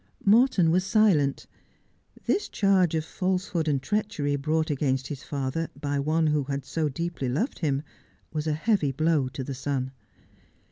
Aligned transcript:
Morton 0.25 0.71
was 0.71 0.83
silent. 0.83 1.45
This 2.25 2.49
charge 2.49 2.95
of 2.95 3.05
falsehood 3.05 3.67
and 3.67 3.79
treachery 3.79 4.35
brought 4.35 4.71
against 4.71 5.05
his 5.09 5.21
father 5.21 5.69
by 5.79 5.99
one 5.99 6.25
who 6.25 6.45
had 6.45 6.65
so 6.65 6.89
deeply 6.89 7.29
loved 7.29 7.59
him 7.59 7.83
was 8.33 8.47
a 8.47 8.53
heavy 8.53 8.91
blow 8.91 9.29
to 9.29 9.43
the 9.43 9.53
son. 9.53 9.91